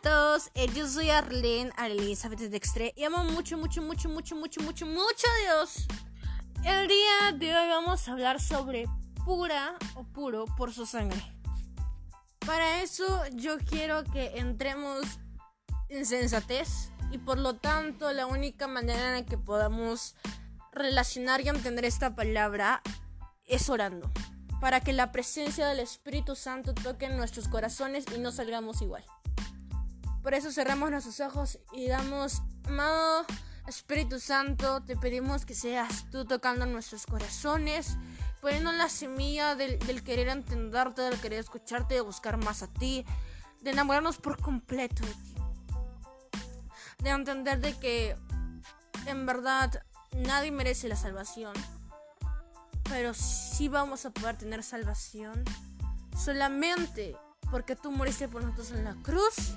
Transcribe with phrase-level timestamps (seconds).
[0.00, 4.60] a todos, eh, yo soy Arlene Elizabeth Dextre y amo mucho, mucho, mucho, mucho, mucho,
[4.62, 5.86] mucho, mucho a Dios.
[6.64, 8.86] El día de hoy vamos a hablar sobre
[9.24, 11.20] pura o puro por su sangre.
[12.46, 15.04] Para eso yo quiero que entremos
[15.88, 20.14] en sensatez y por lo tanto la única manera en la que podamos
[20.72, 22.80] relacionar y entender esta palabra
[23.44, 24.10] es orando
[24.60, 29.04] para que la presencia del Espíritu Santo toque en nuestros corazones y no salgamos igual.
[30.22, 33.24] Por eso cerramos nuestros ojos y damos, amado
[33.66, 37.96] Espíritu Santo, te pedimos que seas tú tocando nuestros corazones,
[38.40, 43.04] poniendo la semilla del, querer entenderte, del querer escucharte, de buscar más a ti,
[43.60, 45.34] de enamorarnos por completo de ti.
[46.98, 48.16] De entender de que
[49.06, 49.82] en verdad
[50.12, 51.54] nadie merece la salvación
[52.90, 55.44] pero sí vamos a poder tener salvación
[56.18, 57.16] solamente
[57.50, 59.54] porque tú moriste por nosotros en la cruz,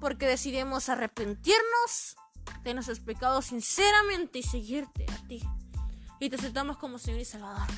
[0.00, 2.16] porque decidimos arrepentirnos
[2.62, 5.42] de nuestros pecados sinceramente y seguirte a ti.
[6.20, 7.68] Y te aceptamos como Señor y Salvador.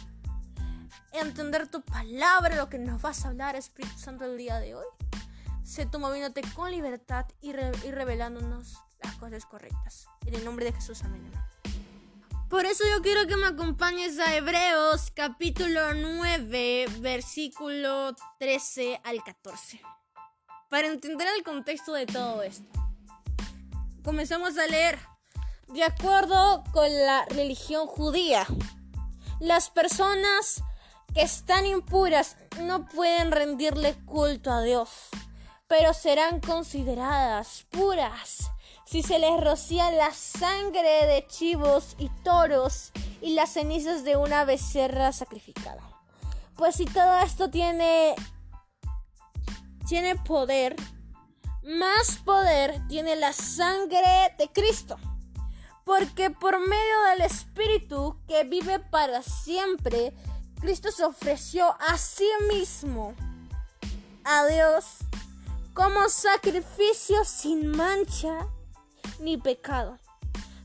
[1.12, 4.86] Entender tu palabra, lo que nos vas a hablar, Espíritu Santo, el día de hoy.
[5.62, 10.06] Sé tú moviéndote con libertad y, y revelándonos las cosas correctas.
[10.26, 11.30] En el nombre de Jesús, amén.
[12.48, 19.80] Por eso yo quiero que me acompañes a Hebreos capítulo 9, versículo 13 al 14.
[20.70, 22.64] Para entender el contexto de todo esto.
[24.04, 24.98] Comenzamos a leer.
[25.66, 28.46] De acuerdo con la religión judía,
[29.40, 30.62] las personas
[31.12, 34.88] que están impuras no pueden rendirle culto a Dios,
[35.66, 38.50] pero serán consideradas puras
[38.84, 44.44] si se les rocía la sangre de chivos y toros y las cenizas de una
[44.44, 45.82] becerra sacrificada.
[46.56, 48.14] Pues si todo esto tiene
[49.90, 50.76] tiene poder,
[51.64, 54.96] más poder tiene la sangre de Cristo.
[55.84, 60.14] Porque por medio del Espíritu que vive para siempre,
[60.60, 63.16] Cristo se ofreció a sí mismo
[64.22, 64.98] a Dios
[65.74, 68.46] como sacrificio sin mancha
[69.18, 69.98] ni pecado.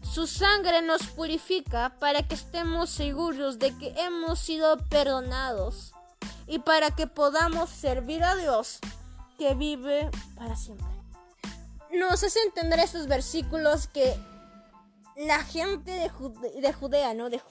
[0.03, 5.93] Su sangre nos purifica para que estemos seguros de que hemos sido perdonados
[6.45, 8.81] y para que podamos servir a Dios
[9.37, 10.87] que vive para siempre.
[11.91, 14.15] Nos hace entender estos versículos que
[15.15, 17.29] la gente de, de Judea, ¿no?
[17.29, 17.41] De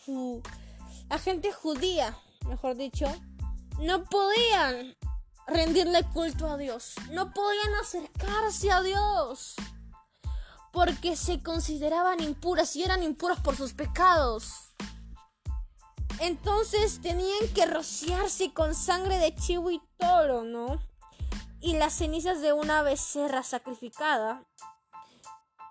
[1.09, 3.07] la gente judía, mejor dicho,
[3.79, 4.97] no podían
[5.47, 9.57] rendirle culto a Dios, no podían acercarse a Dios
[10.73, 14.75] porque se consideraban impuras y eran impuras por sus pecados.
[16.21, 20.81] Entonces tenían que rociarse con sangre de chivo y toro, ¿no?
[21.65, 24.45] Y las cenizas de una becerra sacrificada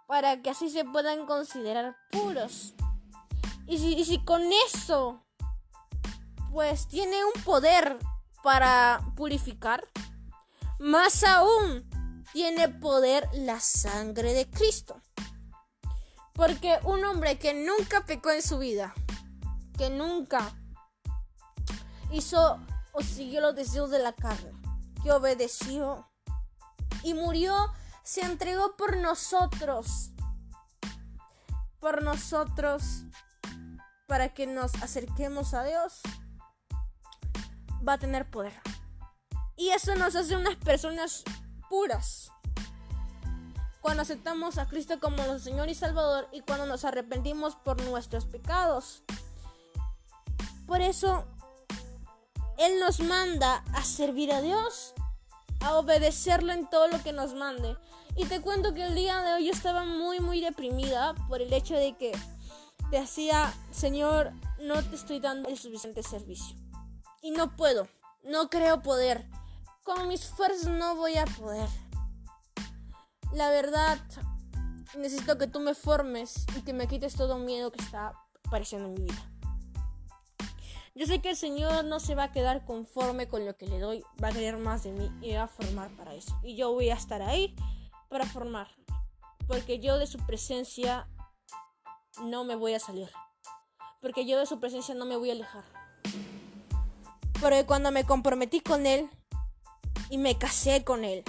[0.08, 2.74] para que así se puedan considerar puros.
[3.68, 5.24] Y si, y si con eso,
[6.52, 8.00] pues tiene un poder
[8.42, 9.88] para purificar,
[10.80, 11.88] más aún
[12.34, 15.00] tiene poder la sangre de Cristo.
[16.34, 18.96] Porque un hombre que nunca pecó en su vida,
[19.78, 20.58] que nunca
[22.12, 22.60] hizo
[22.94, 24.63] o siguió los deseos de la carne,
[25.04, 26.10] que obedeció
[27.04, 27.72] y murió,
[28.04, 30.12] se entregó por nosotros,
[31.80, 33.04] por nosotros,
[34.08, 36.02] para que nos acerquemos a Dios,
[37.88, 38.54] va a tener poder.
[39.56, 41.24] Y eso nos hace unas personas
[41.70, 42.32] puras.
[43.82, 48.26] Cuando aceptamos a Cristo como nuestro Señor y Salvador y cuando nos arrepentimos por nuestros
[48.26, 49.04] pecados.
[50.66, 51.28] Por eso,
[52.58, 54.94] Él nos manda a servir a Dios,
[55.62, 57.78] a obedecerlo en todo lo que nos mande.
[58.16, 61.52] Y te cuento que el día de hoy yo estaba muy, muy deprimida por el
[61.52, 62.12] hecho de que
[62.92, 66.56] decía, Señor, no te estoy dando el suficiente servicio.
[67.22, 67.88] Y no puedo,
[68.24, 69.28] no creo poder.
[69.84, 71.68] Con mis fuerzas no voy a poder.
[73.34, 73.98] La verdad,
[74.96, 78.14] necesito que tú me formes y que me quites todo miedo que está
[78.46, 79.33] apareciendo en mi vida.
[80.96, 83.80] Yo sé que el Señor no se va a quedar conforme con lo que le
[83.80, 86.38] doy, va a querer más de mí y va a formar para eso.
[86.44, 87.56] Y yo voy a estar ahí
[88.10, 88.68] para formar,
[89.48, 91.08] porque yo de su presencia
[92.24, 93.10] no me voy a salir,
[94.02, 95.64] porque yo de su presencia no me voy a alejar.
[97.42, 99.10] Porque cuando me comprometí con Él,
[100.14, 101.24] y me casé con él.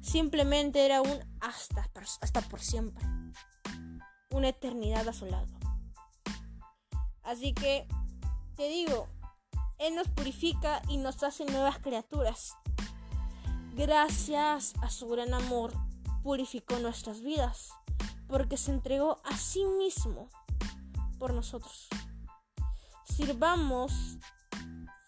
[0.00, 1.88] Simplemente era un hasta,
[2.20, 3.04] hasta por siempre.
[4.30, 5.46] Una eternidad a su lado.
[7.22, 7.86] Así que
[8.60, 9.08] te digo,
[9.78, 12.58] Él nos purifica y nos hace nuevas criaturas.
[13.72, 15.72] gracias a su gran amor,
[16.22, 17.70] purificó nuestras vidas,
[18.28, 20.28] porque se entregó a sí mismo
[21.18, 21.88] por nosotros.
[23.06, 24.18] Sirvamos,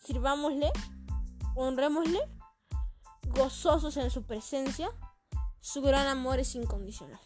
[0.02, 0.72] sirvámosle,
[1.54, 2.20] honrémosle,
[3.34, 4.88] gozosos en su presencia,
[5.60, 7.20] su gran amor es incondicional.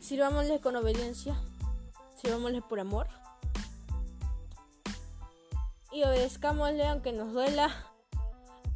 [0.00, 1.38] Sirvámosle con obediencia,
[2.22, 3.17] sirvámosle por amor
[5.98, 7.74] y obedezcámosle aunque nos duela,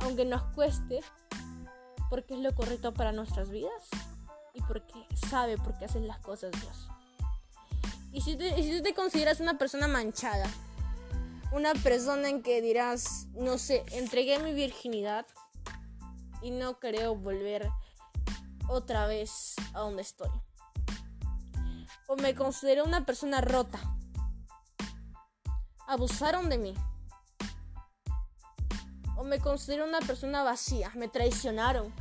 [0.01, 0.99] aunque nos cueste,
[2.11, 3.89] porque es lo correcto para nuestras vidas
[4.55, 6.89] y porque sabe por qué hacen las cosas Dios.
[8.11, 10.51] Y si, si tú te consideras una persona manchada,
[11.53, 15.25] una persona en que dirás, no sé, entregué mi virginidad
[16.43, 17.71] y no creo volver
[18.69, 20.31] otra vez a donde estoy.
[22.09, 23.79] O me considero una persona rota.
[25.87, 26.75] Abusaron de mí
[29.17, 31.93] o me considero una persona vacía, me traicionaron.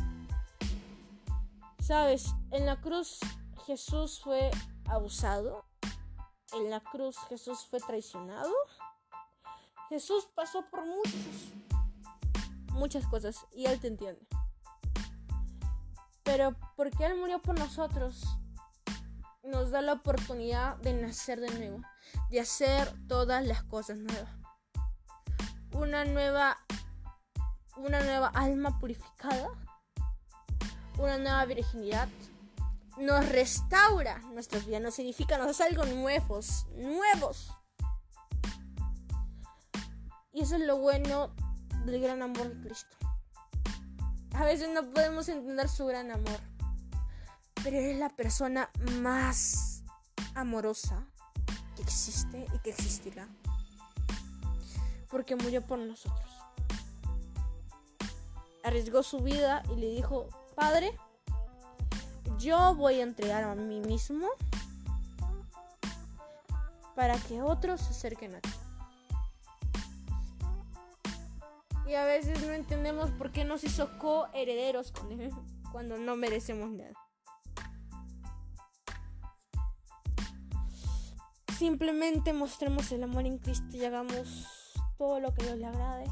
[1.80, 3.20] Sabes, en la cruz
[3.66, 4.52] Jesús fue
[4.88, 5.66] abusado,
[6.54, 8.52] en la cruz Jesús fue traicionado.
[9.90, 11.14] Jesús pasó por muchas,
[12.72, 14.26] muchas cosas y Él te entiende.
[16.24, 18.24] Pero porque Él murió por nosotros,
[19.44, 21.82] nos da la oportunidad de nacer de nuevo,
[22.30, 24.32] de hacer todas las cosas nuevas.
[25.74, 26.58] Una nueva
[27.82, 29.50] una nueva alma purificada,
[30.98, 32.08] una nueva virginidad,
[32.98, 37.52] nos restaura nuestras vidas, nos significa, nos hace algo nuevos, nuevos.
[40.32, 41.34] Y eso es lo bueno
[41.86, 42.98] del gran amor de Cristo.
[44.36, 46.40] A veces no podemos entender su gran amor,
[47.64, 48.70] pero es la persona
[49.02, 49.84] más
[50.36, 51.06] amorosa
[51.76, 53.28] que existe y que existirá.
[55.10, 56.31] Porque murió por nosotros
[58.64, 60.98] arriesgó su vida y le dijo, Padre,
[62.38, 64.28] yo voy a entregar a mí mismo
[66.96, 68.50] para que otros se acerquen a ti.
[71.88, 75.32] Y a veces no entendemos por qué nos hizo coherederos con él
[75.72, 76.94] cuando no merecemos nada.
[81.58, 84.48] Simplemente mostremos el amor en Cristo y hagamos
[84.98, 86.06] todo lo que Dios le agrade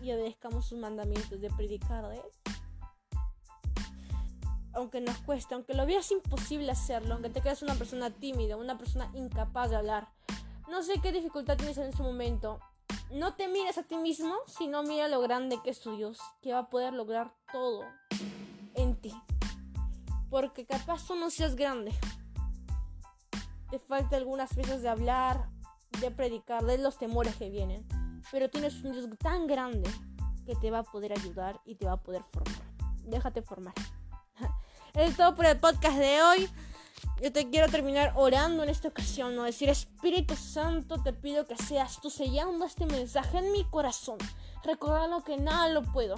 [0.00, 2.22] y obedezcamos sus mandamientos de predicar de Él.
[4.72, 8.76] Aunque nos cueste, aunque lo veas imposible hacerlo, aunque te quedes una persona tímida, una
[8.76, 10.08] persona incapaz de hablar,
[10.68, 12.60] no sé qué dificultad tienes en ese momento.
[13.10, 16.52] No te mires a ti mismo, sino mira lo grande que es tu Dios, que
[16.52, 17.84] va a poder lograr todo
[18.74, 19.14] en ti.
[20.28, 21.92] Porque capaz tú no seas grande.
[23.70, 25.48] Te falta algunas veces de hablar,
[26.00, 27.86] de predicar, de los temores que vienen
[28.30, 29.90] pero tienes un Dios tan grande
[30.44, 32.62] que te va a poder ayudar y te va a poder formar.
[33.04, 33.74] Déjate formar.
[34.94, 36.48] es todo por el podcast de hoy.
[37.22, 39.44] Yo te quiero terminar orando en esta ocasión, ¿no?
[39.44, 44.18] Decir, Espíritu Santo, te pido que seas tú sellando este mensaje en mi corazón,
[44.64, 46.16] recordando que nada lo puedo.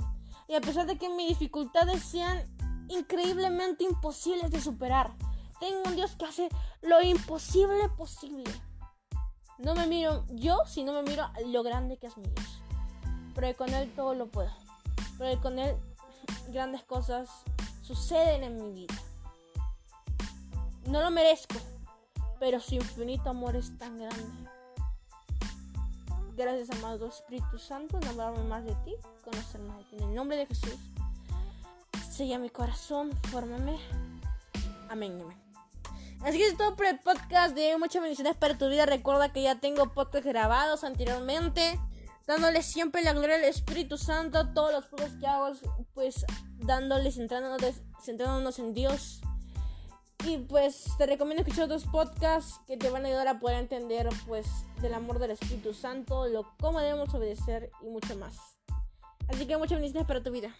[0.48, 2.44] Y a pesar de que mis dificultades sean
[2.88, 5.12] increíblemente imposibles de superar,
[5.60, 6.48] tengo un Dios que hace
[6.82, 8.44] lo imposible posible.
[9.58, 12.60] No me miro yo, sino me miro lo grande que es mi Dios.
[13.34, 14.50] Pero con Él todo lo puedo.
[15.18, 15.76] Pero con Él
[16.48, 17.28] grandes cosas
[17.82, 18.94] suceden en mi vida.
[20.86, 21.56] No lo merezco,
[22.38, 24.50] pero su infinito amor es tan grande.
[26.36, 28.94] Gracias, amado Espíritu Santo, enamorarme más de ti,
[29.24, 29.96] conocer más de ti.
[29.96, 30.76] En el nombre de Jesús,
[32.10, 33.76] sella mi corazón, fórmame.
[34.88, 35.18] Amén.
[36.22, 38.86] Así que es todo por el podcast de muchas bendiciones para tu vida.
[38.86, 41.78] Recuerda que ya tengo podcasts grabados anteriormente.
[42.26, 44.52] Dándole siempre la gloria al Espíritu Santo.
[44.52, 45.52] Todos los podcasts que hago,
[45.94, 46.26] pues
[46.58, 49.20] dándoles, centrándonos, centrándonos en Dios.
[50.26, 54.08] Y pues te recomiendo escuchar otros podcasts que te van a ayudar a poder entender
[54.26, 54.46] pues
[54.82, 58.36] del amor del Espíritu Santo, lo cómo debemos obedecer y mucho más.
[59.28, 60.54] Así que muchas bendiciones para tu vida.